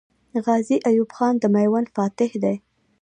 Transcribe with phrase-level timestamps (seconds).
[0.45, 2.55] غازي ایوب خان د میوند فاتح دی.